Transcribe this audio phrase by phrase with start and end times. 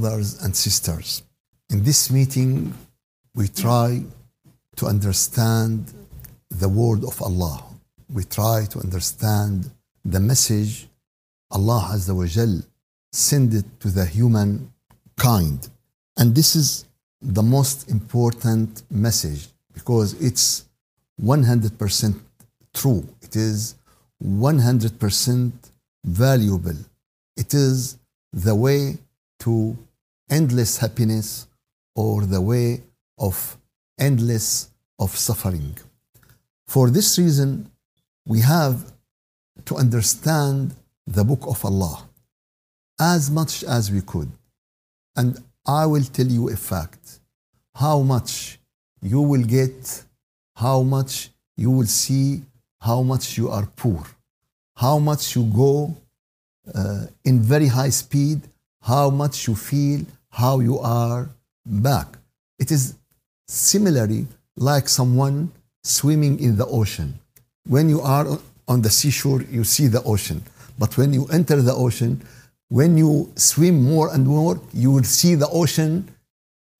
[0.00, 1.22] brothers and sisters.
[1.68, 2.74] In this meeting,
[3.34, 4.02] we try
[4.76, 5.92] to understand
[6.50, 7.62] the word of Allah.
[8.12, 9.70] We try to understand
[10.04, 10.88] the message
[11.50, 12.62] Allah Azza wa Jal
[13.12, 14.72] sent it to the human
[15.16, 15.68] kind.
[16.16, 16.86] And this is
[17.20, 20.64] the most important message because it's
[21.22, 22.14] 100%
[22.72, 23.06] true.
[23.20, 23.74] It is
[24.24, 25.52] 100%
[26.04, 26.76] valuable.
[27.36, 27.98] It is
[28.32, 28.96] the way
[29.40, 29.76] to
[30.30, 31.46] endless happiness
[31.94, 32.82] or the way
[33.18, 33.58] of
[33.98, 35.76] endless of suffering.
[36.66, 37.70] For this reason,
[38.26, 38.92] we have
[39.64, 40.74] to understand
[41.06, 42.08] the book of Allah
[42.98, 44.30] as much as we could.
[45.16, 47.20] And I will tell you a fact
[47.74, 48.58] how much
[49.02, 50.04] you will get,
[50.54, 52.42] how much you will see,
[52.80, 54.04] how much you are poor,
[54.76, 55.94] how much you go
[56.74, 58.40] uh, in very high speed,
[58.82, 61.30] how much you feel, how you are
[61.66, 62.06] back.
[62.58, 62.94] It is
[63.48, 64.26] similarly
[64.56, 67.18] like someone swimming in the ocean.
[67.66, 68.38] When you are
[68.68, 70.42] on the seashore, you see the ocean.
[70.78, 72.22] But when you enter the ocean,
[72.68, 76.08] when you swim more and more, you will see the ocean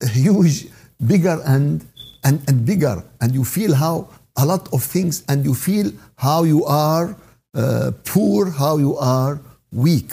[0.01, 0.67] huge,
[1.05, 1.85] bigger and,
[2.23, 3.03] and, and bigger.
[3.19, 7.15] And you feel how a lot of things, and you feel how you are
[7.53, 9.39] uh, poor, how you are
[9.71, 10.11] weak.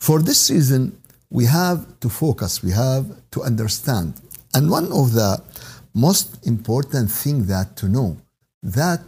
[0.00, 0.99] For this reason,
[1.30, 4.14] we have to focus, we have to understand.
[4.54, 5.42] And one of the
[5.94, 8.16] most important thing that to know
[8.62, 9.00] that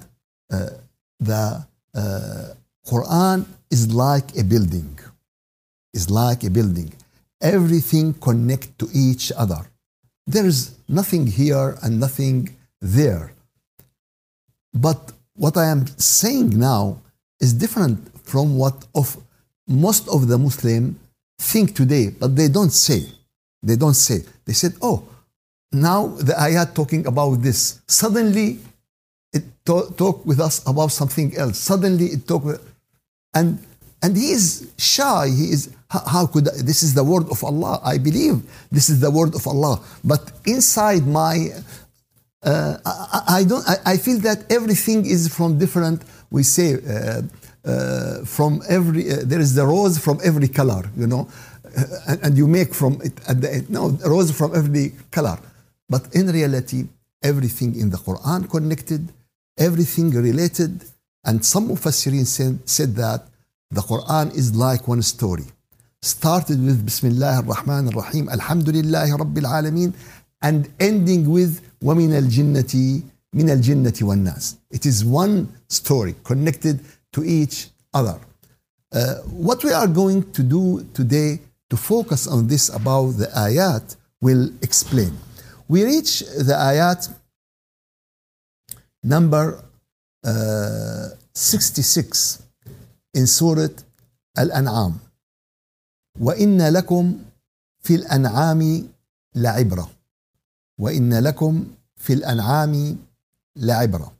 [0.50, 0.70] uh,
[1.18, 2.54] the uh,
[2.86, 4.98] Quran is like a building,
[5.92, 6.92] is like a building.
[7.40, 9.62] Everything connect to each other.
[10.26, 13.32] There is nothing here and nothing there.
[14.72, 17.02] But what I am saying now
[17.40, 19.16] is different from what of
[19.66, 20.98] most of the Muslim
[21.42, 23.02] think today, but they don't say.
[23.62, 24.22] They don't say.
[24.44, 25.04] They said, oh,
[25.72, 27.80] now the ayat talking about this.
[27.86, 28.58] Suddenly
[29.32, 31.58] it talk, talk with us about something else.
[31.58, 32.60] Suddenly it talk with,
[33.34, 33.58] and
[34.02, 35.28] and he is shy.
[35.28, 37.80] He is how could I, this is the word of Allah?
[37.84, 39.80] I believe this is the word of Allah.
[40.04, 41.48] But inside my
[42.42, 43.64] uh, I, I, don't.
[43.68, 46.02] I, I, feel that everything is from different.
[46.30, 47.22] We say uh,
[47.65, 49.11] uh, from every.
[49.11, 51.27] Uh, there is the rose from every color, you know,
[51.77, 53.15] uh, and, and, you make from it.
[53.17, 55.37] The, no, rose from every color.
[55.89, 56.87] But in reality,
[57.23, 59.11] everything in the Quran connected,
[59.57, 60.83] everything related,
[61.25, 63.27] and some Mufassirin said, said that
[63.71, 65.45] the Quran is like one story.
[66.01, 69.93] Started with Bismillah ar-Rahman ar-Rahim, Alhamdulillah Rabbil Alameen,
[70.41, 73.03] and ending with وَمِنَ الْجِنَّةِ
[73.35, 76.79] مِنَ الْجِنَّةِ وَالنَّاسِ It is one story connected
[77.13, 78.19] to each other.
[78.91, 79.15] Uh,
[79.47, 81.39] what we are going to do today
[81.69, 85.11] to focus on this about the ayat will explain.
[85.67, 87.09] We reach the ayat
[89.03, 89.63] number
[90.23, 92.41] uh, 66
[93.13, 93.67] in Surah
[94.37, 94.99] Al-An'am.
[96.19, 97.19] وَإِنَّ لَكُمْ
[97.83, 98.89] فِي الْأَنْعَامِ
[99.35, 99.97] لَعِبْرَةً
[100.77, 102.97] وإن لكم في الأنعام
[103.55, 104.13] لعبرة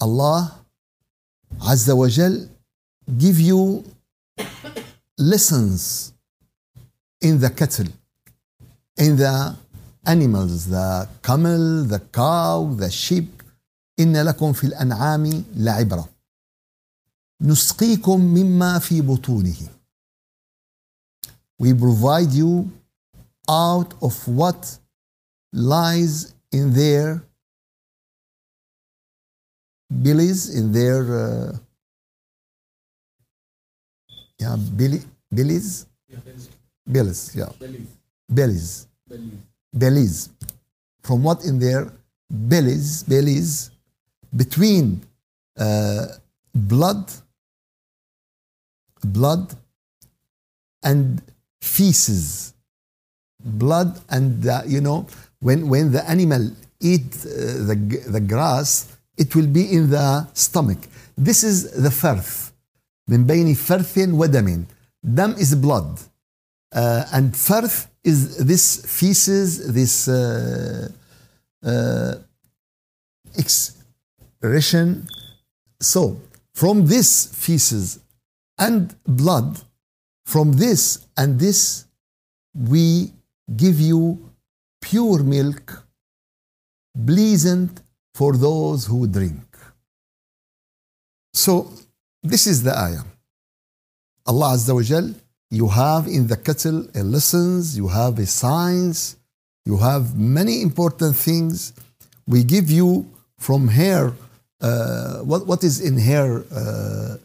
[0.00, 0.61] Allah
[1.60, 2.48] Azza wa Jal
[3.16, 3.84] give you
[5.18, 6.12] lessons
[7.20, 7.88] in the cattle,
[8.96, 9.56] in the
[10.06, 13.42] animals, the camel, the cow, the sheep.
[14.00, 16.08] إن لكم في الأنعام لعبرة.
[17.42, 19.68] نسقيكم مما في بطونه.
[21.58, 22.70] We provide you
[23.48, 24.78] out of what
[25.52, 27.22] lies in their
[30.01, 31.57] bellies, in their uh,
[34.39, 35.01] yeah, belly,
[35.31, 36.19] bellies, Yeah,
[36.87, 37.49] bellies, yeah,
[38.29, 38.87] Bellies.
[39.73, 40.29] bellies.
[41.03, 41.91] From what in their
[42.29, 43.71] bellies, bellies,
[44.35, 45.01] between
[45.57, 46.07] uh,
[46.53, 47.11] blood,
[49.03, 49.53] blood,
[50.83, 51.21] and
[51.61, 52.53] feces,
[53.43, 55.07] blood, and uh, you know
[55.39, 56.49] when when the animal
[56.79, 57.75] eat uh, the
[58.09, 60.78] the grass, it will be in the stomach.
[61.16, 62.52] This is the فرث
[63.08, 64.66] من بين فرث ودم.
[65.14, 66.00] Dam is blood,
[66.72, 70.88] uh, and فرث is this feces, this uh,
[71.64, 72.14] uh,
[73.36, 75.06] excretion.
[75.80, 76.20] So
[76.54, 78.00] from this feces
[78.58, 79.62] and blood,
[80.26, 81.86] from this and this,
[82.54, 83.12] we
[83.56, 84.30] give you
[84.80, 85.86] pure milk,
[87.06, 87.80] pleasant
[88.13, 89.43] for those who drink.
[91.33, 91.71] So
[92.21, 93.03] this is the ayah.
[94.25, 95.13] Allah Azza wa Jal
[95.53, 99.17] you have in the kettle a lessons, you have a science,
[99.65, 101.73] you have many important things.
[102.25, 103.05] We give you
[103.37, 104.13] from here
[104.61, 107.17] uh, what, what is in her uh,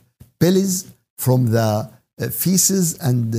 [1.16, 3.38] from the uh, feces and uh,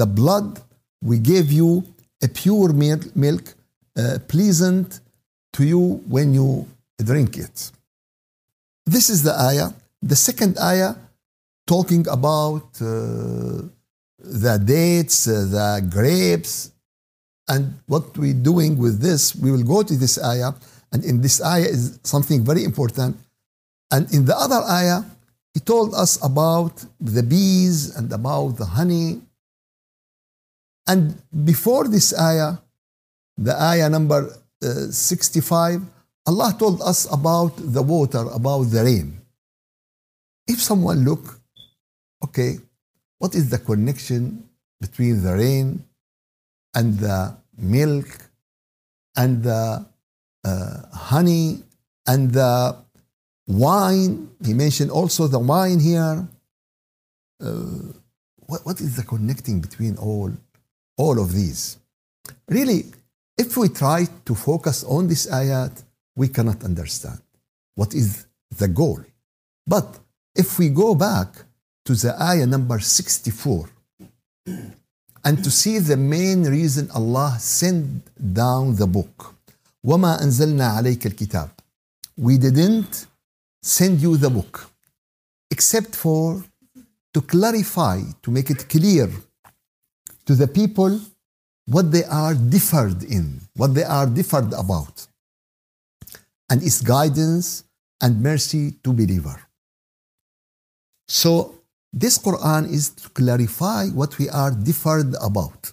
[0.00, 0.60] the blood.
[1.00, 1.84] We gave you
[2.20, 3.54] a pure milk, milk
[3.96, 4.98] uh, pleasant
[5.52, 6.66] to you when you
[7.02, 7.70] drink it.
[8.86, 9.70] This is the ayah.
[10.02, 10.94] The second ayah
[11.66, 13.62] talking about uh,
[14.18, 16.70] the dates, uh, the grapes,
[17.48, 19.34] and what we're doing with this.
[19.34, 20.52] We will go to this ayah,
[20.92, 23.16] and in this ayah is something very important.
[23.90, 25.04] And in the other ayah,
[25.52, 29.22] he told us about the bees and about the honey.
[30.86, 32.58] And before this ayah,
[33.36, 35.82] the ayah number uh, 65,
[36.26, 39.20] Allah told us about the water, about the rain.
[40.46, 41.40] If someone look,
[42.24, 42.58] okay,
[43.18, 44.48] what is the connection
[44.80, 45.84] between the rain
[46.74, 48.08] and the milk
[49.16, 49.84] and the
[50.44, 51.62] uh, honey
[52.06, 52.76] and the
[53.46, 54.30] wine?
[54.44, 56.26] He mentioned also the wine here.
[57.40, 57.92] Uh,
[58.46, 60.32] what, what is the connecting between all,
[60.96, 61.78] all of these?
[62.48, 62.86] Really,
[63.36, 65.82] if we try to focus on this ayat,
[66.15, 67.19] we cannot understand
[67.75, 68.25] what is
[68.57, 68.99] the goal.
[69.65, 69.87] But
[70.35, 71.29] if we go back
[71.85, 73.69] to the ayah number 64
[75.25, 77.85] and to see the main reason Allah sent
[78.41, 79.35] down the book,
[79.85, 81.49] وَمَا أَنزَلْنَا عَلَيْكَ الْكِتَابِ
[82.17, 83.07] We didn't
[83.61, 84.69] send you the book
[85.51, 86.43] except for
[87.13, 89.09] to clarify, to make it clear
[90.25, 90.99] to the people
[91.65, 95.07] what they are differed in, what they are differed about
[96.54, 97.64] and its guidance
[98.00, 99.38] and mercy to believer.
[101.08, 101.30] So
[101.92, 105.72] this Quran is to clarify what we are differed about.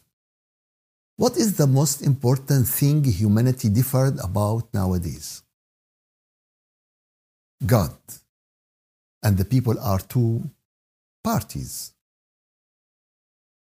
[1.18, 5.44] What is the most important thing humanity differed about nowadays?
[7.64, 7.96] God.
[9.22, 10.50] And the people are two
[11.24, 11.94] parties.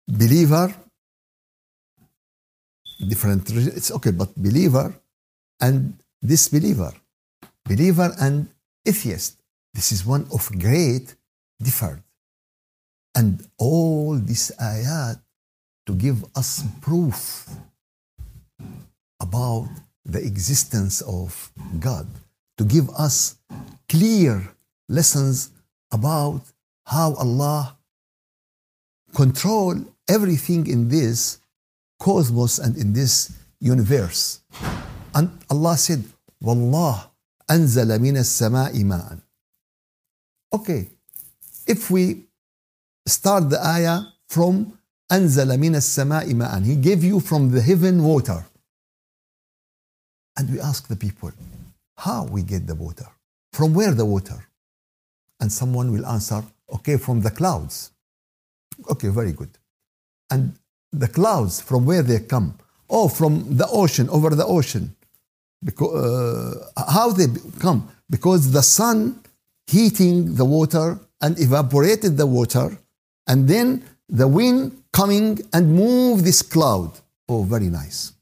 [0.07, 0.69] Believer,
[3.09, 4.95] different, it's okay, but believer
[5.63, 6.93] and disbeliever,
[7.67, 8.49] believer and
[8.85, 9.37] atheist.
[9.75, 11.15] This is one of great
[11.61, 12.03] difference.
[13.15, 15.21] And all these ayat
[15.87, 17.49] to give us proof
[19.21, 19.69] about
[20.05, 22.07] the existence of God,
[22.59, 23.37] to give us
[23.89, 24.49] clear
[24.89, 25.51] lessons
[25.91, 26.43] about
[26.85, 27.77] how Allah
[29.15, 29.75] control
[30.09, 31.39] everything in this
[31.99, 34.41] cosmos and in this universe.
[35.15, 36.05] And Allah said,
[36.41, 37.11] Wallah
[37.51, 39.21] anzala min as-sama'i ma'an.
[40.53, 40.89] Okay,
[41.67, 42.25] if we
[43.07, 44.79] start the ayah from
[45.11, 48.45] anzala min as-sama'i ma'an, He gave you from the heaven water.
[50.37, 51.33] And we ask the people,
[51.97, 53.07] how we get the water?
[53.53, 54.47] From where the water?
[55.41, 56.45] And someone will answer,
[56.75, 57.91] okay, from the clouds.
[58.91, 59.51] Okay, very good.
[60.31, 60.57] And
[60.93, 62.59] the clouds, from where they come?
[62.91, 64.95] Oh, from the ocean, over the ocean.
[65.63, 67.27] Because, uh, how they
[67.59, 67.89] come?
[68.09, 69.21] Because the sun
[69.67, 72.79] heating the water and evaporated the water,
[73.27, 76.93] and then the wind coming and move this cloud.
[77.29, 78.13] Oh, very nice.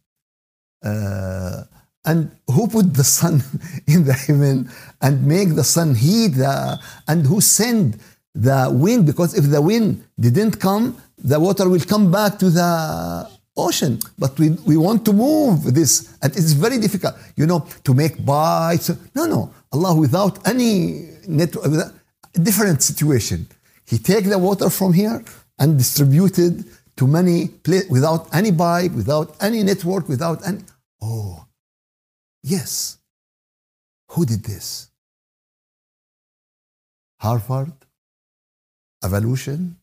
[0.82, 1.64] Uh,
[2.04, 3.42] and who put the sun
[3.86, 7.98] in the heaven and make the sun heat the, and who send
[8.34, 13.30] the wind because if the wind didn't come the water will come back to the
[13.56, 13.98] ocean.
[14.18, 18.24] But we, we want to move this, and it's very difficult, you know, to make
[18.24, 18.90] bites.
[19.14, 19.52] No, no.
[19.72, 21.92] Allah without any network,
[22.32, 23.48] different situation.
[23.86, 25.22] He take the water from here
[25.58, 26.64] and distributed
[26.96, 30.60] to many places without any pipe, without any network, without any.
[31.02, 31.44] Oh,
[32.42, 32.98] yes.
[34.10, 34.88] Who did this?
[37.18, 37.72] Harvard,
[39.02, 39.76] evolution,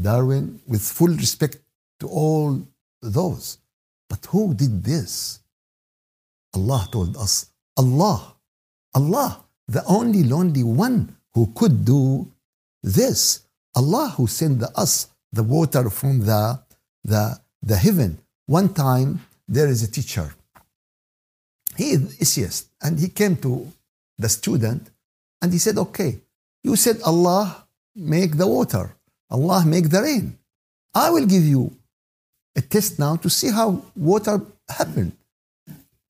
[0.00, 1.56] Darwin, with full respect
[2.00, 2.62] to all
[3.02, 3.58] those.
[4.08, 5.40] But who did this?
[6.54, 8.34] Allah told us, Allah,
[8.94, 12.26] Allah, the only lonely one who could do
[12.82, 13.42] this.
[13.76, 16.58] Allah who sent us the water from the,
[17.04, 18.18] the, the heaven.
[18.46, 20.34] One time there is a teacher.
[21.76, 23.70] He is atheist and he came to
[24.18, 24.90] the student
[25.40, 26.18] and he said, Okay,
[26.64, 28.96] you said Allah make the water,
[29.30, 30.38] Allah make the rain.
[30.94, 31.77] I will give you
[32.58, 33.68] a test now to see how
[34.10, 34.36] water
[34.78, 35.12] happened.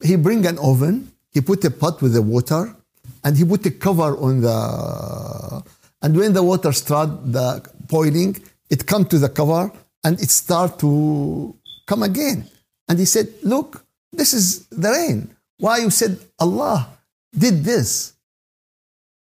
[0.02, 0.96] He bring an oven,
[1.34, 2.62] he put a pot with the water,
[3.24, 4.58] and he put a cover on the.
[6.02, 7.48] And when the water started the
[7.94, 8.32] boiling,
[8.70, 9.62] it come to the cover
[10.04, 10.90] and it start to
[11.86, 12.38] come again.
[12.88, 15.18] And he said, look, this is the rain.
[15.58, 16.88] Why you said Allah
[17.36, 18.12] did this?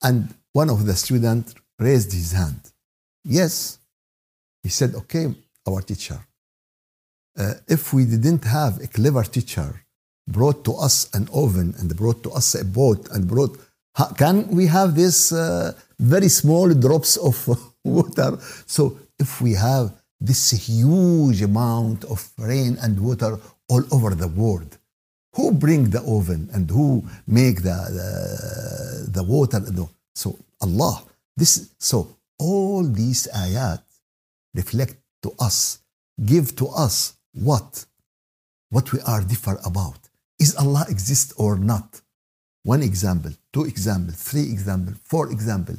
[0.01, 2.60] And one of the students raised his hand.
[3.24, 3.77] Yes.
[4.63, 5.34] He said, okay,
[5.67, 6.19] our teacher.
[7.38, 9.82] Uh, if we didn't have a clever teacher
[10.27, 13.58] brought to us an oven and brought to us a boat and brought,
[14.18, 17.36] can we have this uh, very small drops of
[17.84, 18.38] water?
[18.65, 23.38] So if we have this huge amount of rain and water
[23.70, 24.77] all over the world,
[25.36, 29.62] who bring the oven and who make the, the, the water?
[30.15, 31.04] So Allah.
[31.36, 33.84] This, so all these ayat
[34.54, 35.80] reflect to us,
[36.24, 37.87] give to us what?
[38.70, 39.99] What we are different about.
[40.38, 42.00] Is Allah exist or not?
[42.62, 45.76] One example, two example, three example, four example,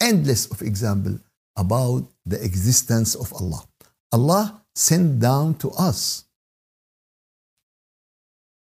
[0.00, 1.18] endless of example
[1.56, 3.62] about the existence of Allah.
[4.12, 6.24] Allah sent down to us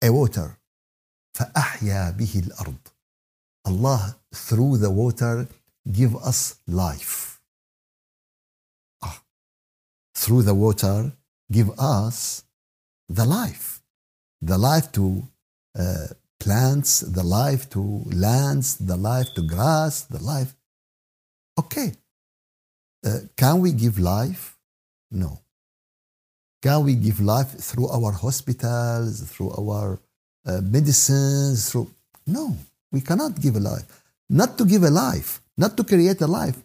[0.02, 0.59] a water
[1.37, 2.78] فأحيا به الأرض
[3.68, 5.49] Allah through the water
[5.90, 7.40] give us life
[9.02, 9.23] ah.
[10.14, 11.12] through the water
[11.51, 12.43] give us
[13.10, 13.81] the life
[14.41, 15.24] the life to
[15.77, 16.08] uh,
[16.39, 17.81] plants the life to
[18.27, 20.55] lands the life to grass the life
[21.60, 21.93] okay
[23.05, 24.58] uh, can we give life
[25.12, 25.41] no
[26.62, 30.00] can we give life through our hospitals, through our
[30.46, 31.72] uh, medicines?
[31.72, 31.89] Through
[32.27, 32.55] no,
[32.91, 34.03] we cannot give a life.
[34.29, 36.55] Not to give a life, not to create a life.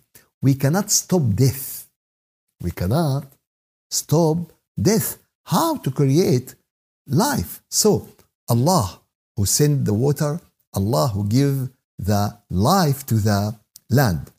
[0.42, 1.88] We cannot stop death.
[2.60, 3.24] We cannot
[3.90, 5.18] stop death.
[5.44, 6.54] How to create
[7.06, 7.62] life?
[7.70, 8.08] So
[8.48, 9.00] Allah
[9.36, 10.40] who sent the water,
[10.74, 11.68] Allah who give
[11.98, 13.54] the life to the
[13.90, 14.30] land.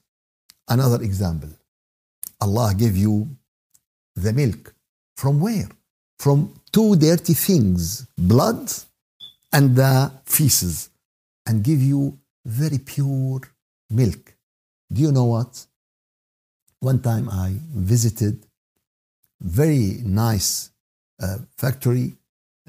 [0.67, 1.50] Another example.
[2.41, 3.29] Allah gave you
[4.15, 4.74] the milk
[5.15, 5.70] from where?
[6.20, 8.72] From two dirty things, blood
[9.53, 10.89] and the feces,
[11.46, 13.41] and give you very pure
[13.89, 14.34] milk.
[14.91, 15.65] Do you know what?
[16.79, 18.46] One time I visited
[19.41, 20.70] very nice
[21.22, 22.15] uh, factory,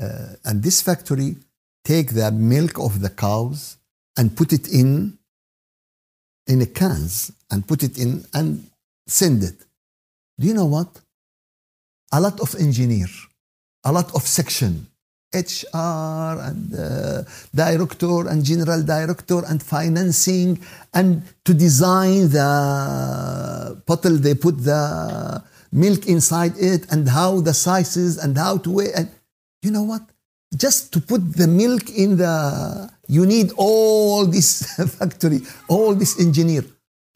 [0.01, 1.37] uh, and this factory
[1.85, 3.77] take the milk of the cows
[4.17, 5.19] and put it in
[6.47, 8.71] in a cans and put it in and
[9.07, 9.67] send it.
[10.39, 10.89] Do you know what?
[12.13, 13.09] a lot of engineer,
[13.85, 14.87] a lot of section,
[15.33, 17.23] HR and uh,
[17.55, 20.59] director and general director and financing
[20.95, 28.19] and to design the bottle they put the milk inside it and how the sizes
[28.19, 29.09] and how to weigh and
[29.63, 30.03] you know what
[30.57, 34.51] just to put the milk in the you need all this
[34.99, 36.65] factory all this engineer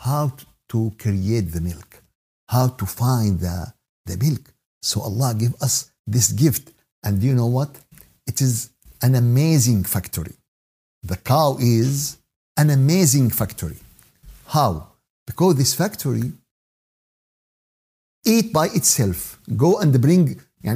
[0.00, 0.32] how
[0.68, 2.02] to create the milk
[2.48, 3.72] how to find the,
[4.06, 6.72] the milk so Allah give us this gift.
[7.04, 7.70] And you know what?
[8.26, 10.34] It is an amazing factory.
[11.02, 12.18] The cow is
[12.56, 13.78] an amazing factory.
[14.46, 14.88] How?
[15.26, 16.32] Because this factory
[18.24, 19.38] eat by itself.
[19.56, 20.74] Go and bring, uh,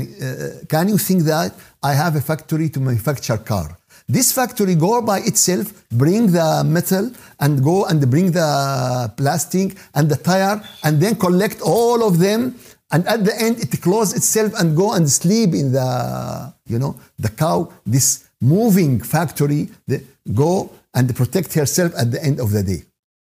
[0.69, 3.76] can you think that I have a factory to manufacture car?
[4.09, 7.11] This factory go by itself, bring the metal
[7.41, 12.55] and go and bring the plastic and the tire and then collect all of them
[12.93, 16.95] and at the end it close itself and go and sleep in the you know
[17.19, 20.03] the cow this moving factory the,
[20.35, 22.83] go and protect herself at the end of the day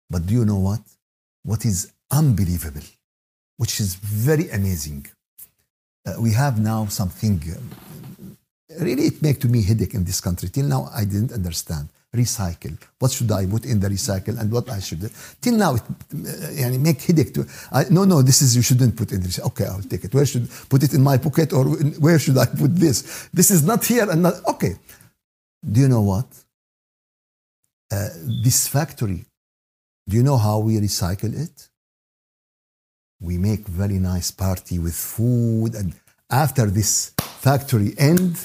[0.10, 0.82] but do you know what
[1.44, 2.88] what is unbelievable
[3.62, 5.06] which is very amazing.
[6.04, 10.50] Uh, we have now something, uh, really it makes to me headache in this country.
[10.50, 11.88] Till now, I didn't understand.
[12.12, 12.76] Recycle.
[12.98, 15.06] What should I put in the recycle and what I should?
[15.06, 17.36] Uh, till now, it uh, make headache.
[17.36, 19.40] To, I, no, no, this is, you shouldn't put in this.
[19.40, 20.14] Okay, I'll take it.
[20.16, 23.30] Where should, put it in my pocket or in, where should I put this?
[23.32, 24.74] This is not here and not, okay.
[25.72, 26.26] Do you know what?
[27.92, 28.10] Uh,
[28.44, 29.24] this factory,
[30.10, 31.71] do you know how we recycle it?
[33.22, 35.76] We make very nice party with food.
[35.76, 35.94] And
[36.30, 38.36] after this factory end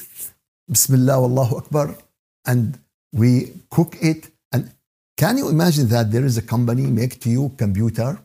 [0.68, 1.96] bismillah wallahu akbar
[2.44, 2.78] and
[3.12, 4.28] we cook it.
[4.52, 4.70] And
[5.16, 8.20] can you imagine that there is a company make to you computer?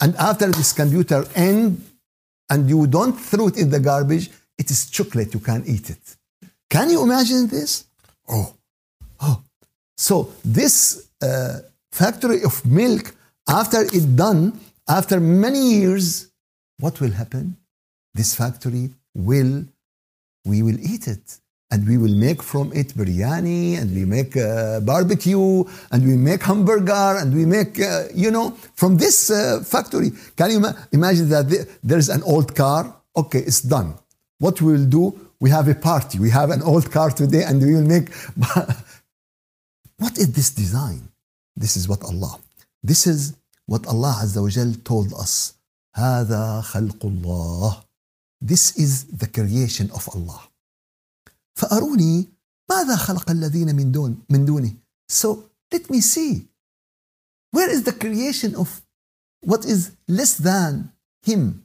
[0.00, 1.82] And after this computer end
[2.50, 6.16] and you don't throw it in the garbage it is chocolate you can eat it.
[6.68, 7.84] Can you imagine this?
[8.28, 8.54] Oh
[9.20, 9.42] oh.
[9.96, 11.60] So this uh,
[11.90, 13.14] factory of milk
[13.48, 16.28] after it done after many years
[16.78, 17.56] what will happen?
[18.14, 19.64] This factory will
[20.44, 21.38] we will eat it.
[21.72, 26.44] And we will make from it biryani and we make uh, barbecue and we make
[26.44, 30.12] hamburger and we make uh, you know from this uh, factory.
[30.36, 31.46] Can you imagine that
[31.82, 32.94] there's an old car?
[33.16, 33.94] Okay it's done.
[34.38, 35.18] What we will do?
[35.40, 36.20] We have a party.
[36.20, 38.14] We have an old car today and we will make
[39.98, 41.08] what is this design?
[41.56, 42.38] This is what allah.
[42.84, 43.34] This is
[43.71, 45.53] what allah azza wa jal told us
[45.95, 47.83] هذا خلق الله
[48.41, 50.41] this is the creation of allah
[51.55, 52.27] فأروني
[52.69, 54.73] ماذا خلق الذين من دون من دونه
[55.11, 55.43] so
[55.73, 56.47] let me see
[57.51, 58.81] where is the creation of
[59.41, 60.91] what is less than
[61.25, 61.63] him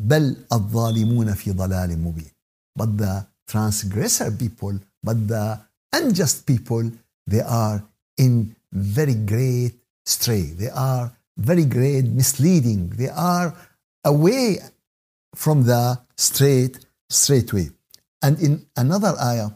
[0.00, 2.30] بل الظالمون في ضلال مبين
[2.78, 5.58] but the transgressor people but the
[5.92, 6.90] unjust people
[7.26, 7.82] they are
[8.18, 9.74] in very great
[10.06, 13.54] stray they are very great misleading they are
[14.04, 14.58] away
[15.34, 16.74] from the straight
[17.08, 17.68] straight way
[18.22, 19.50] and in another ayah,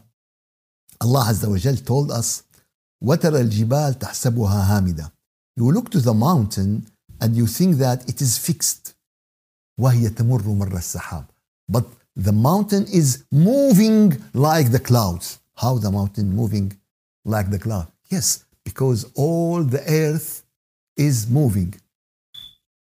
[1.01, 2.43] Allah Azza wa Jal told us,
[3.03, 5.11] وَتَرَى الْجِبَالِ تَحْسَبُهَا هَامِدَةً
[5.57, 6.87] You look to the mountain
[7.19, 8.95] and you think that it is fixed.
[9.79, 11.27] وَهِيَ تَمُرُّ مَرَّ السَّحَابِ
[11.67, 15.39] But the mountain is moving like the clouds.
[15.57, 16.79] How the mountain moving
[17.25, 17.87] like the cloud?
[18.09, 20.43] Yes, because all the earth
[20.98, 21.74] is moving.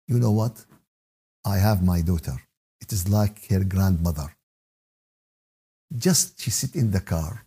[0.07, 0.65] You know what?
[1.45, 2.35] I have my daughter.
[2.81, 4.29] It is like her grandmother
[5.97, 7.45] just she sit in the car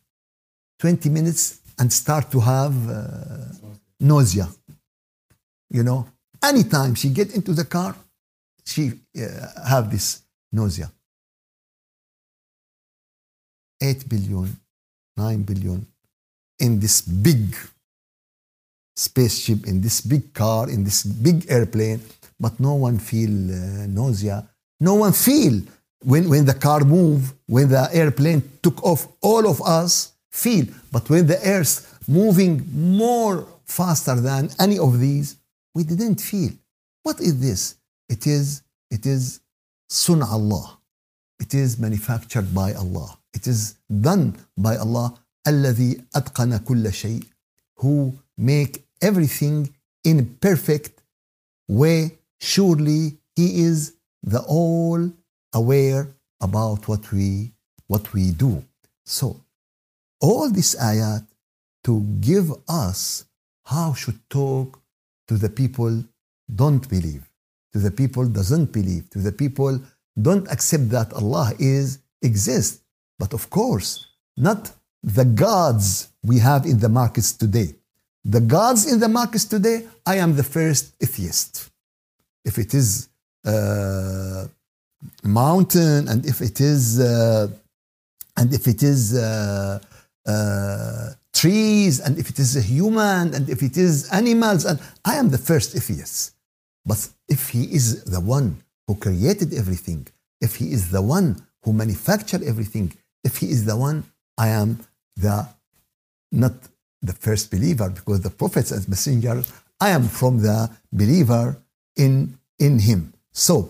[0.78, 3.00] 20 minutes and start to have uh,
[4.00, 4.48] nausea
[5.70, 6.06] you know
[6.42, 7.94] anytime she get into the car
[8.64, 10.22] she uh, have this
[10.52, 10.90] nausea
[13.82, 14.56] 8 billion
[15.16, 15.86] 9 billion
[16.60, 17.56] in this big
[18.95, 22.00] spaceship in this big car in this big airplane
[22.39, 24.48] but no one feel uh, nausea
[24.79, 25.61] no one feel
[26.03, 30.65] when, when the car move, when the airplane took off, all of us feel.
[30.91, 35.37] But when the earth moving more faster than any of these,
[35.74, 36.51] we didn't feel.
[37.03, 37.75] What is this?
[38.09, 39.39] It is, it is
[39.89, 40.77] sun Allah.
[41.39, 43.17] It is manufactured by Allah.
[43.33, 45.17] It is done by Allah.
[45.48, 47.24] الذي أتقن كل شيء
[47.77, 49.56] who make everything
[50.04, 50.95] in a perfect
[51.69, 52.00] way.
[52.52, 53.02] Surely
[53.36, 53.78] He is
[54.23, 55.00] the all
[55.52, 56.02] aware
[56.49, 57.52] about what we
[57.92, 58.52] what we do.
[59.04, 59.26] So
[60.21, 61.25] all this ayat
[61.86, 63.00] to give us
[63.64, 64.69] how should talk
[65.28, 65.92] to the people
[66.62, 67.25] don't believe,
[67.73, 69.80] to the people doesn't believe, to the people
[70.26, 72.80] don't accept that Allah is exists.
[73.19, 73.90] But of course,
[74.36, 77.71] not the gods we have in the markets today.
[78.28, 81.71] The gods in the markets today, I am the first atheist.
[82.45, 83.08] If it is
[83.45, 84.47] uh,
[85.23, 87.49] mountain and if it is uh,
[88.36, 89.78] and if it is uh,
[90.26, 95.15] uh, trees and if it is a human and if it is animals and i
[95.17, 96.34] am the first atheist
[96.84, 98.49] but if he is the one
[98.86, 100.06] who created everything
[100.41, 101.28] if he is the one
[101.62, 102.93] who manufactured everything
[103.28, 103.99] if he is the one
[104.39, 104.69] i am
[105.17, 105.36] the
[106.32, 106.54] not
[107.01, 111.57] the first believer because the prophets as messengers i am from the believer
[111.96, 113.70] in in him so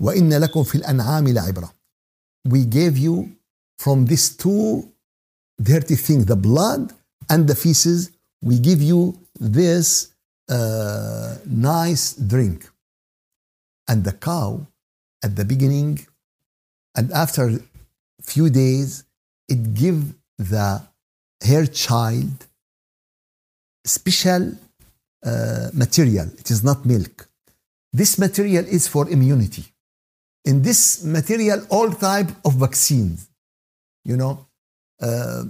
[0.00, 1.72] وإن لكم في الأنعام لعبرة
[2.48, 3.28] we gave you
[3.78, 4.88] from these two
[5.62, 6.92] dirty things the blood
[7.30, 8.10] and the feces
[8.42, 10.12] we give you this
[10.48, 12.68] uh, nice drink
[13.88, 14.66] and the cow
[15.24, 15.98] at the beginning
[16.96, 17.60] and after
[18.22, 19.04] few days
[19.48, 20.82] it give the
[21.43, 22.47] her child
[23.85, 24.51] special
[25.25, 27.27] uh, material it is not milk
[27.91, 29.65] this material is for immunity
[30.45, 33.29] in this material all type of vaccines.
[34.03, 34.45] You know,
[35.01, 35.43] uh,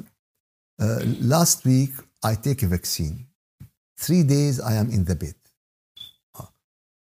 [0.79, 1.91] uh, last week
[2.23, 3.25] I take a vaccine.
[3.97, 5.35] Three days I am in the bed.
[6.37, 6.45] Uh,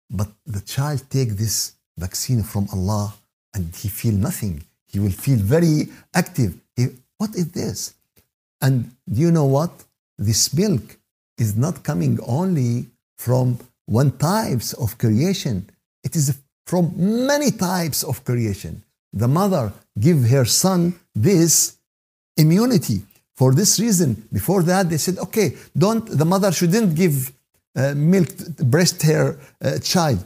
[0.09, 3.15] but the child take this vaccine from Allah
[3.55, 4.63] and he feel nothing.
[4.87, 6.55] He will feel very active.
[6.77, 7.95] He, what is this?
[8.61, 9.71] And you know what?
[10.19, 10.99] This milk
[11.39, 15.69] is not coming only from one types of creation.
[16.05, 16.93] It is from
[17.27, 18.83] many types of creation.
[19.13, 21.77] The mother give her son this
[22.37, 23.03] immunity.
[23.35, 27.33] For this reason, before that, they said, okay, don't, the mother shouldn't give
[27.75, 30.25] uh, milk, breast her uh, child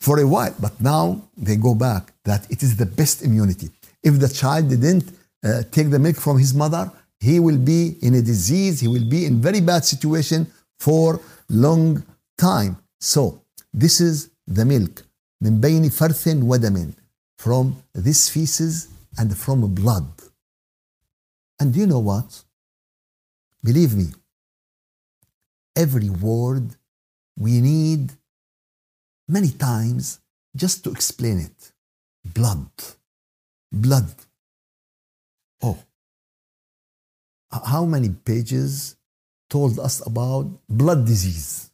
[0.00, 0.54] for a while.
[0.60, 3.70] But now they go back that it is the best immunity.
[4.02, 5.10] If the child didn't
[5.42, 9.07] uh, take the milk from his mother, he will be in a disease, he will
[9.09, 10.47] be in very bad situation
[10.79, 12.03] for long
[12.37, 12.77] time.
[12.99, 13.41] So
[13.73, 15.03] this is the milk.
[15.41, 16.93] من بين فرث ودم
[17.37, 20.07] from this feces and from blood
[21.59, 22.43] And you know what?
[23.63, 24.07] Believe me,
[25.75, 26.75] every word
[27.37, 28.11] we need
[29.27, 30.19] many times
[30.55, 31.71] just to explain it.
[32.25, 32.69] Blood.
[33.71, 34.13] Blood.
[37.50, 38.96] How many pages
[39.48, 41.70] told us about blood disease?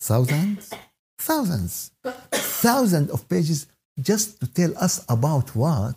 [0.00, 0.70] Thousands?
[1.18, 1.90] Thousands.
[2.32, 3.66] Thousands of pages
[4.00, 5.96] just to tell us about what?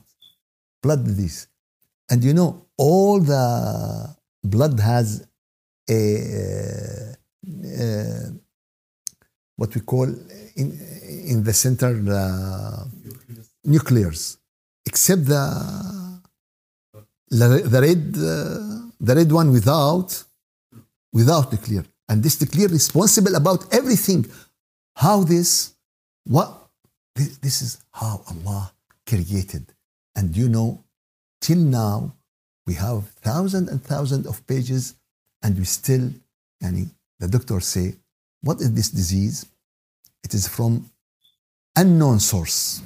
[0.81, 1.47] Blood disease.
[2.09, 5.25] And you know, all the blood has
[5.89, 7.15] a,
[7.79, 8.29] uh,
[9.55, 10.05] what we call
[10.55, 10.79] in,
[11.27, 12.87] in the center the
[13.65, 14.37] nuclears,
[14.85, 16.10] except the
[17.31, 20.23] the red uh, the red one without
[21.13, 24.25] without nuclear, and this nuclear responsible about everything.
[24.95, 25.73] How this
[26.25, 26.49] what
[27.15, 28.73] this, this is how Allah
[29.07, 29.65] created,
[30.15, 30.83] and you know,
[31.39, 32.13] till now
[32.67, 34.95] we have thousands and thousands of pages,
[35.41, 36.11] and we still,
[36.61, 36.89] yani,
[37.19, 37.95] the doctors say,
[38.41, 39.45] what is this disease?
[40.23, 40.89] It is from
[41.75, 42.81] unknown source.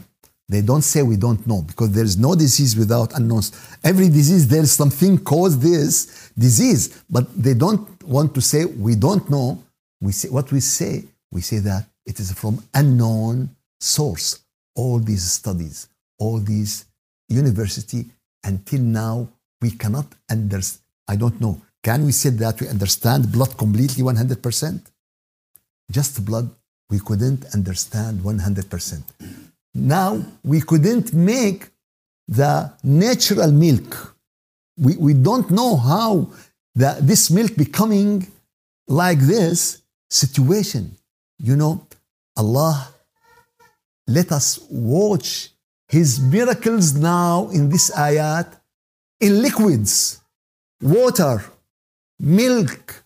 [0.47, 3.41] They don't say we don't know because there is no disease without unknown.
[3.84, 8.95] Every disease there is something caused this disease, but they don't want to say we
[8.95, 9.63] don't know.
[10.01, 11.05] We say what we say.
[11.31, 14.39] We say that it is from unknown source.
[14.75, 15.88] All these studies,
[16.19, 16.86] all these
[17.27, 18.05] university,
[18.43, 19.27] until now
[19.62, 20.81] we cannot understand.
[21.08, 21.62] I don't know.
[21.84, 24.79] Can we say that we understand blood completely 100%?
[25.91, 26.49] Just blood,
[26.89, 29.01] we couldn't understand 100%.
[29.76, 31.70] Now, we couldn't make
[32.28, 34.16] the natural milk.
[34.78, 36.30] We, we don't know how
[36.74, 38.28] the, this milk becoming
[38.88, 40.96] like this situation.
[41.40, 41.86] You know,
[42.38, 42.88] Allah
[44.08, 45.50] let us watch
[45.90, 48.48] His miracles now in this ayat
[49.20, 50.22] in liquids,
[50.82, 51.44] water,
[52.20, 53.04] milk,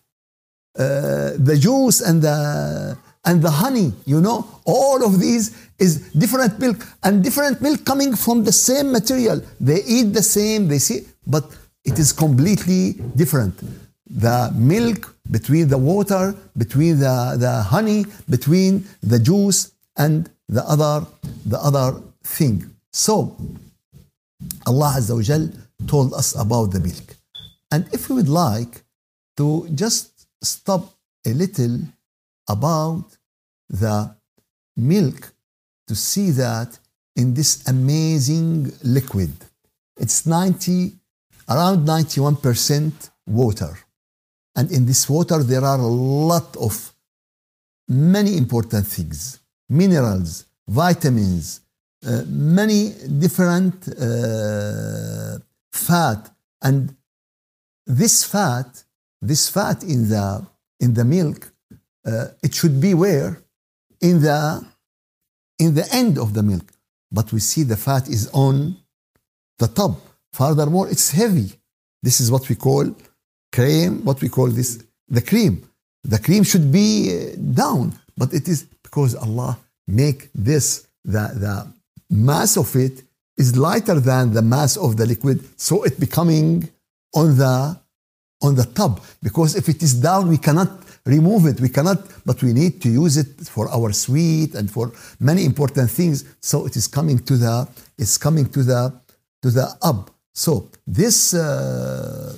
[0.78, 6.58] uh, the juice and the and the honey you know all of these is different
[6.58, 6.86] milk.
[7.02, 9.40] And different milk coming from the same material.
[9.58, 11.44] They eat the same they see but
[11.84, 13.54] it is completely different.
[14.08, 21.06] The milk between the water between the, the honey between the juice and the other
[21.46, 22.56] the other thing.
[22.92, 23.36] So
[24.66, 25.48] allah azza wa Jal
[25.86, 27.16] told us about the milk.
[27.70, 28.82] And if we would like
[29.36, 30.92] to just stop
[31.26, 31.78] a little
[32.56, 33.04] about
[33.68, 34.14] the
[34.76, 35.32] milk
[35.88, 36.78] to see that
[37.16, 39.32] in this amazing liquid.
[39.96, 40.92] It's 90,
[41.48, 43.72] around 91% water.
[44.56, 45.94] And in this water, there are a
[46.26, 46.92] lot of
[47.88, 51.60] many important things minerals, vitamins,
[52.04, 55.38] uh, many different uh,
[55.72, 56.30] fat.
[56.60, 56.96] And
[57.86, 58.84] this fat,
[59.22, 60.44] this fat in the,
[60.80, 61.52] in the milk,
[62.06, 63.42] uh, it should be where?
[64.00, 64.64] In the,
[65.58, 66.72] in the end of the milk.
[67.12, 68.76] But we see the fat is on
[69.58, 70.00] the top.
[70.32, 71.52] Furthermore, it's heavy.
[72.02, 72.94] This is what we call
[73.52, 75.68] cream, what we call this, the cream.
[76.04, 81.72] The cream should be uh, down, but it is because Allah make this, the, the
[82.08, 83.02] mass of it
[83.36, 86.68] is lighter than the mass of the liquid, so it becoming
[87.14, 87.78] on the
[88.42, 89.04] on the top.
[89.22, 90.70] Because if it is down, we cannot
[91.04, 91.60] remove it.
[91.60, 95.90] We cannot, but we need to use it for our sweet and for many important
[95.90, 96.24] things.
[96.40, 98.92] So it is coming to the, it's coming to the,
[99.42, 100.10] to the up.
[100.34, 102.36] So this, uh,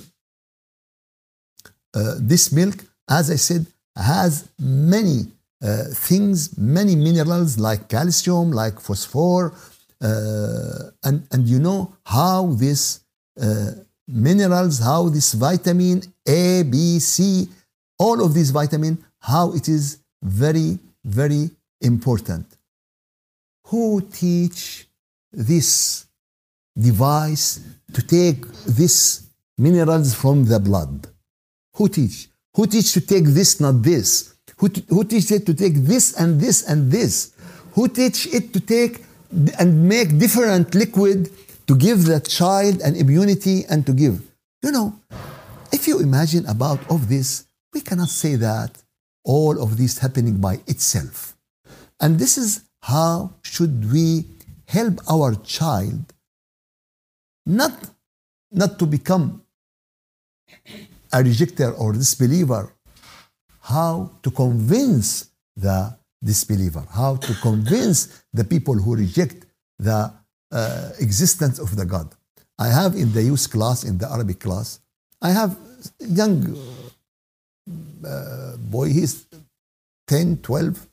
[1.93, 5.27] uh, this milk, as I said, has many
[5.63, 9.53] uh, things, many minerals like calcium, like phosphor,
[10.01, 12.99] uh, and and you know how this
[13.41, 13.71] uh,
[14.07, 17.47] minerals, how this vitamin A, B, C,
[17.99, 21.49] all of these vitamin, how it is very, very
[21.81, 22.45] important.
[23.67, 24.87] Who teach
[25.31, 26.05] this
[26.77, 27.59] device
[27.93, 29.27] to take this
[29.57, 31.07] minerals from the blood?
[31.75, 32.29] Who teach?
[32.55, 34.33] Who teach to take this, not this?
[34.57, 37.33] Who, who teach it to take this and this and this?
[37.73, 39.03] Who teach it to take
[39.59, 41.31] and make different liquid
[41.67, 44.21] to give the child an immunity and to give?
[44.61, 44.99] You know,
[45.71, 48.71] if you imagine about of this, we cannot say that
[49.23, 51.35] all of this happening by itself.
[51.99, 54.25] And this is how should we
[54.67, 56.13] help our child
[57.45, 57.89] not,
[58.51, 59.41] not to become
[61.11, 62.73] a rejecter or disbeliever,
[63.61, 69.45] how to convince the disbeliever, how to convince the people who reject
[69.79, 70.11] the
[70.51, 72.13] uh, existence of the God.
[72.59, 74.79] I have in the youth class, in the Arabic class,
[75.21, 75.57] I have
[75.99, 76.55] young
[78.05, 79.25] uh, boy, he's
[80.07, 80.87] 10, 12,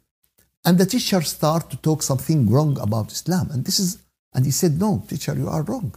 [0.65, 3.49] and the teacher start to talk something wrong about Islam.
[3.51, 3.99] And this is,
[4.35, 5.95] and he said, no, teacher, you are wrong.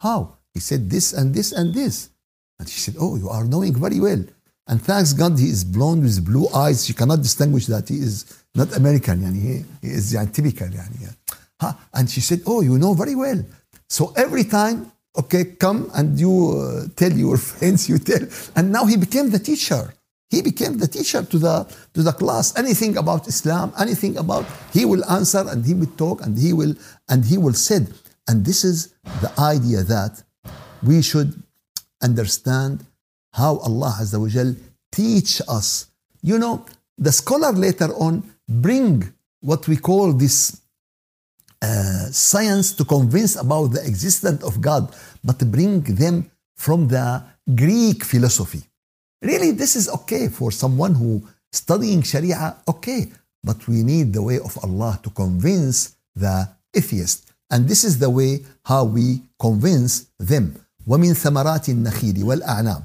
[0.00, 0.36] How?
[0.54, 2.10] He said this and this and this.
[2.58, 4.24] And she said, oh, you are knowing very well.
[4.66, 6.86] And thanks God, he is blonde with blue eyes.
[6.86, 9.20] She cannot distinguish that he is not American.
[9.20, 10.68] Yani he, he is yani, typical.
[10.68, 11.72] Yani, yeah.
[11.92, 13.44] And she said, oh, you know very well.
[13.88, 18.26] So every time, okay, come and you uh, tell your friends, you tell.
[18.56, 19.92] And now he became the teacher.
[20.30, 22.56] He became the teacher to the, to the class.
[22.56, 26.74] Anything about Islam, anything about, he will answer and he will talk and he will,
[27.08, 27.92] and he will said.
[28.28, 30.22] And this is the idea that
[30.82, 31.42] we should
[32.00, 32.86] understand
[33.32, 34.54] how Allah Azza wa
[34.92, 35.86] teach us.
[36.22, 36.64] You know,
[36.96, 40.60] the scholar later on bring what we call this
[41.62, 47.22] uh, science to convince about the existence of God, but bring them from the
[47.54, 48.62] Greek philosophy.
[49.22, 53.12] Really, this is okay for someone who studying Sharia, okay,
[53.44, 57.30] but we need the way of Allah to convince the atheist.
[57.50, 60.54] And this is the way how we convince them.
[60.86, 62.82] ومن ثمرات النخيل والأعناب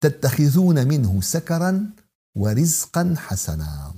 [0.00, 1.90] تتخذون منه سكرا
[2.36, 3.94] ورزقا حسنا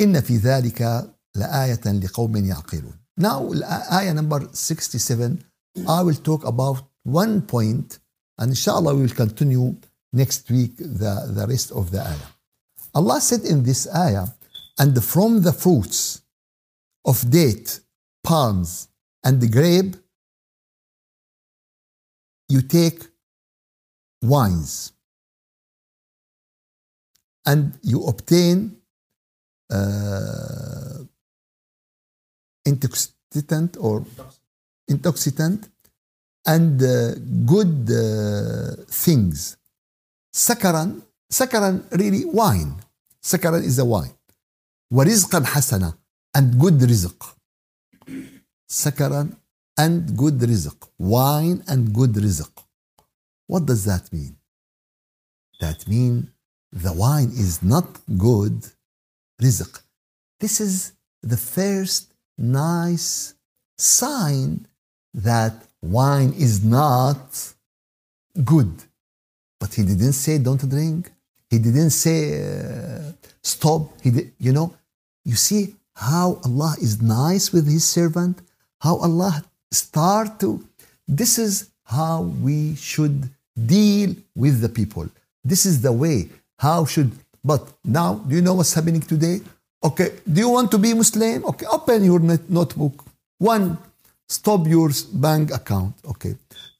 [0.00, 3.52] إن في ذلك لآية لقوم يعقلون Now
[3.92, 5.38] ayah number 67
[5.86, 7.98] I will talk about one point
[8.38, 9.76] and inshallah we will continue
[10.14, 12.30] next week the, the rest of the ayah.
[12.94, 14.28] Allah said in this ayah,
[14.78, 16.22] and from the fruits
[17.04, 17.80] of date,
[18.22, 18.88] palms,
[19.24, 19.96] and the grape,
[22.48, 23.02] you take
[24.22, 24.92] wines
[27.46, 28.76] and you obtain
[29.70, 30.98] uh,
[32.64, 34.04] intoxicant or
[34.88, 35.68] intoxicant
[36.46, 39.56] and uh, good uh, things
[40.33, 42.81] سكرا سكرا really wine
[43.21, 44.15] سكرا is a wine
[44.91, 45.93] ورزقا حسنا
[46.37, 47.37] and good رزق
[48.67, 49.29] سكرا
[49.79, 52.65] and good رزق wine and good رزق
[53.47, 54.35] what does that mean
[55.61, 56.31] that mean
[56.71, 58.65] the wine is not good
[59.41, 59.83] رزق
[60.39, 60.93] this is
[61.23, 63.33] the first nice
[63.77, 64.67] sign
[65.13, 67.53] that wine is not
[68.43, 68.83] good
[69.64, 71.10] but he didn't say don't drink.
[71.48, 73.80] He didn't say uh, stop.
[74.04, 74.68] He did, you know,
[75.24, 78.34] you see how Allah is nice with his servant,
[78.86, 80.48] how Allah start to
[81.08, 81.54] this is
[81.96, 83.18] how we should
[83.74, 84.10] deal
[84.42, 85.06] with the people.
[85.42, 86.18] This is the way.
[86.58, 87.10] How should
[87.42, 87.62] but
[88.00, 89.36] now do you know what's happening today?
[89.88, 91.38] Okay, do you want to be Muslim?
[91.50, 92.20] Okay, open your
[92.58, 92.96] notebook.
[93.38, 93.78] One,
[94.28, 95.94] stop your bank account.
[96.06, 96.34] Okay.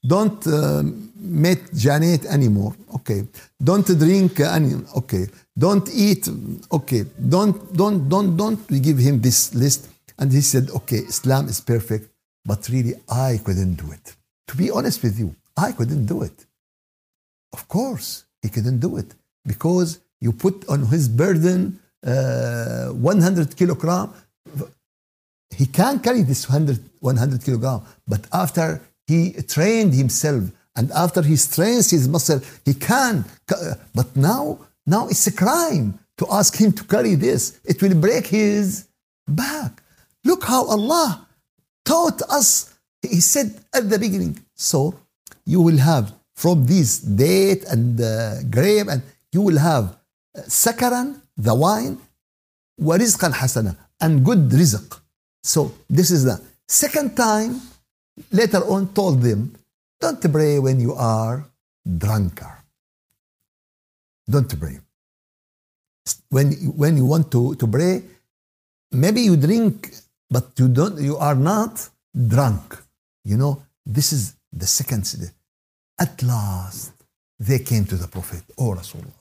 [0.05, 0.83] Don't uh,
[1.15, 2.75] meet Janet anymore.
[2.93, 3.25] Okay.
[3.63, 4.73] Don't drink any.
[4.95, 5.27] Okay.
[5.57, 6.27] Don't eat.
[6.71, 7.05] Okay.
[7.29, 8.59] Don't don't don't don't.
[8.69, 12.09] We give him this list, and he said, "Okay, Islam is perfect,
[12.45, 14.15] but really I couldn't do it."
[14.49, 16.45] To be honest with you, I couldn't do it.
[17.53, 19.09] Of course, he couldn't do it
[19.45, 24.13] because you put on his burden uh, 100 kilogram
[25.51, 30.43] he can carry this 100, 100 kilogram, but after he trained himself
[30.75, 33.23] and after he strains his muscle, he can.
[33.93, 37.59] But now, now it's a crime to ask him to carry this.
[37.63, 38.87] It will break his
[39.27, 39.81] back.
[40.23, 41.27] Look how Allah
[41.85, 42.73] taught us.
[43.01, 44.99] He said at the beginning, so
[45.45, 49.95] you will have from this date and uh, grape, and you will have
[50.35, 51.97] uh, sakaran, the wine,
[52.81, 54.99] warizqan hasana, and good rizq
[55.45, 57.61] so this is the second time
[58.31, 59.53] later on told them,
[60.01, 61.45] don't pray when you are
[61.85, 62.63] drunkard.
[64.27, 64.79] Don't pray.
[66.29, 68.01] When, when you want to, to pray,
[68.91, 69.91] maybe you drink,
[70.29, 71.89] but you don't you are not
[72.27, 72.77] drunk.
[73.23, 75.03] You know, this is the second
[75.99, 76.93] At last,
[77.39, 79.13] they came to the Prophet, Oh Rasulullah,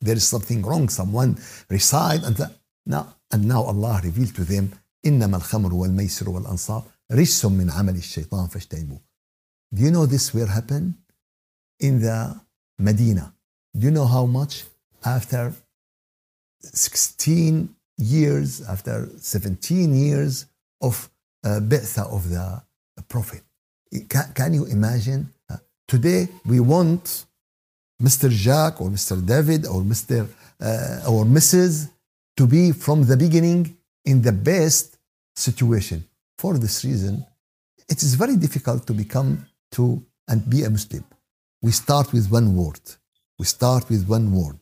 [0.00, 0.88] there is something wrong.
[0.88, 1.36] Someone
[1.68, 2.38] recite and
[2.86, 4.72] now and now Allah revealed to them,
[5.06, 9.00] إنما الخمر والميسر والأنصاب رجس من عمل الشيطان فاجتنبوه
[9.74, 10.94] Do you know this will happen?
[11.80, 12.40] In the
[12.78, 13.34] Medina.
[13.76, 14.64] Do you know how much?
[15.04, 15.52] After
[16.60, 20.46] 16 years, after 17 years
[20.80, 21.10] of
[21.44, 22.62] uh, Bi'tha of the
[23.08, 23.42] Prophet.
[24.08, 25.32] Can, can you imagine?
[25.50, 25.56] Uh,
[25.88, 27.26] today we want
[28.02, 28.30] Mr.
[28.30, 29.24] Jack or Mr.
[29.24, 30.28] David or Mr.
[30.60, 31.90] Uh, or Mrs.
[32.36, 34.96] to be from the beginning in the best
[35.34, 36.04] situation.
[36.38, 37.24] For this reason,
[37.88, 41.04] it is very difficult to become to and be a Muslim.
[41.62, 42.80] We start with one word.
[43.38, 44.58] We start with one word.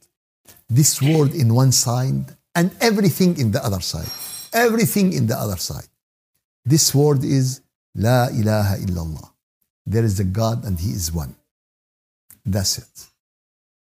[0.68, 4.10] This word in one side and everything in the other side.
[4.52, 5.88] Everything in the other side.
[6.64, 7.60] This word is
[7.94, 9.28] La ilaha illallah.
[9.86, 11.34] There is a God and He is one.
[12.44, 13.06] That's it.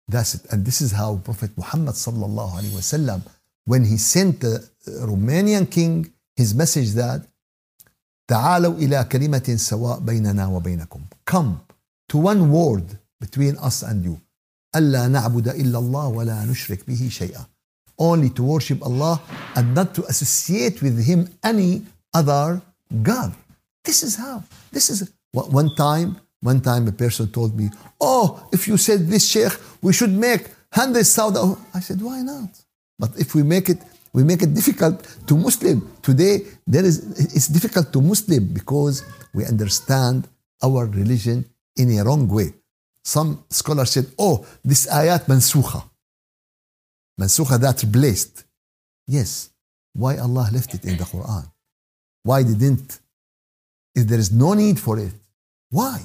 [0.07, 0.45] That's it.
[0.51, 1.95] And this is how Prophet Muhammad
[3.65, 7.22] when he sent the Romanian king his message that
[8.28, 11.00] تعالوا إلى كلمة سواء بيننا وبينكم.
[11.26, 11.60] Come
[12.08, 14.18] to one word between us and you.
[14.76, 17.46] ألا نعبد إلا الله ولا نشرك به شيئا.
[17.98, 19.20] Only to worship Allah
[19.54, 21.82] and not to associate with Him any
[22.14, 22.62] other
[23.02, 23.34] God.
[23.84, 24.42] This is how.
[24.70, 26.16] This is one time.
[26.40, 27.70] One time a person told me,
[28.00, 32.50] "Oh, if you said this, Sheikh, we should make hundred thousand." I said, "Why not?"
[32.98, 33.80] But if we make it,
[34.17, 36.41] we make it difficult to Muslim today.
[36.65, 36.95] There is
[37.35, 38.95] it's difficult to Muslim because
[39.31, 40.27] we understand
[40.65, 42.49] our religion in a wrong way.
[43.03, 45.83] Some scholars said, "Oh, this ayat mansukha."
[47.21, 48.35] Mansukha that replaced.
[49.05, 49.49] Yes.
[49.93, 51.45] Why Allah left it in the Quran?
[52.23, 52.89] Why didn't?
[53.93, 55.13] If there is no need for it,
[55.69, 55.97] why?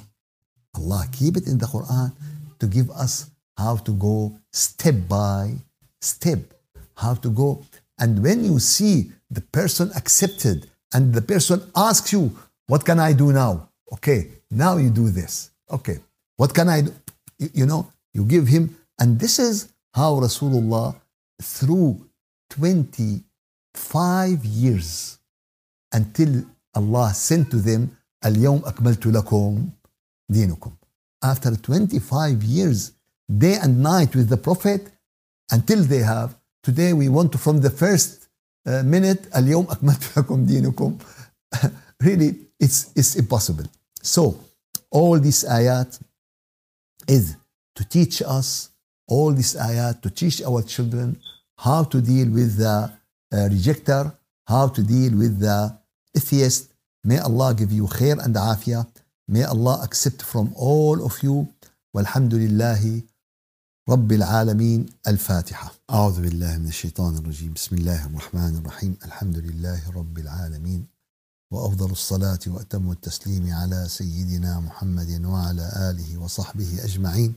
[0.77, 2.13] Allah keep it in the Quran
[2.61, 3.15] to give us
[3.57, 4.17] how to go
[4.51, 5.55] step by
[6.13, 6.41] step,
[6.95, 7.65] how to go.
[8.00, 12.32] And when you see the person accepted and the person asks you,
[12.68, 13.70] What can I do now?
[13.94, 15.52] Okay, now you do this.
[15.72, 16.00] Okay,
[16.36, 16.94] what can I do?
[17.40, 20.96] You, you know, you give him, and this is how Rasulullah,
[21.42, 22.06] through
[22.50, 25.20] 25 years,
[25.94, 26.44] until
[26.76, 27.92] Allah sent to them,
[28.26, 29.70] اليوم أكملت لكم
[30.32, 30.72] دينكم.
[31.24, 32.92] After 25 years,
[33.38, 34.92] day and night with the Prophet,
[35.52, 38.28] until they have, today we want to, from the first
[38.66, 40.98] uh, minute, اليوم أكملت لكم دينكم.
[42.04, 43.66] really, it's, it's impossible.
[44.02, 44.40] So,
[44.92, 46.00] all these ayat
[47.08, 47.36] is
[47.76, 48.70] to teach us,
[49.08, 51.18] all these ayat to teach our children
[51.58, 52.92] how to deal with the
[53.34, 54.14] uh, rejecter,
[54.48, 55.78] how to deal with the
[56.16, 56.74] atheist.
[57.04, 58.88] May Allah give you khair and afia.
[59.28, 61.48] May Allah accept from all of you.
[61.96, 63.02] والحمد لله
[63.89, 65.73] رب العالمين الفاتحة.
[65.91, 67.53] أعوذ بالله من الشيطان الرجيم.
[67.53, 68.97] بسم الله الرحمن الرحيم.
[69.05, 70.87] الحمد لله رب العالمين.
[71.53, 77.35] وأفضل الصلاة وأتم التسليم على سيدنا محمد وعلى آله وصحبه أجمعين.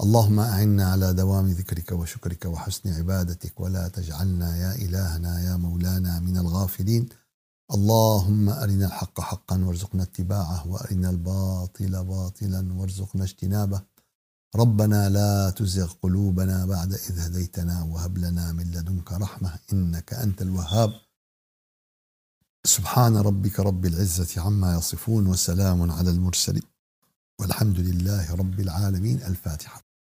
[0.00, 3.60] اللهم أعنا على دوام ذكرك وشكرك وحسن عبادتك.
[3.60, 7.08] ولا تجعلنا يا إلهنا يا مولانا من الغافلين.
[7.74, 10.66] اللهم أرنا الحق حقا وارزقنا اتباعه.
[10.68, 13.91] وأرنا الباطل باطلا وارزقنا اجتنابه.
[14.56, 20.92] ربنا لا تزغ قلوبنا بعد إذ هديتنا وهب لنا من لدنك رحمة إنك أنت الوهاب.
[22.64, 26.62] سبحان ربك رب العزة عما يصفون وسلام على المرسلين.
[27.40, 29.22] والحمد لله رب العالمين.
[29.22, 29.91] الفاتحة.